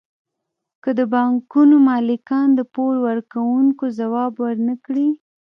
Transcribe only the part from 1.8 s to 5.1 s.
مالکان د پور ورکوونکو ځواب ورنکړي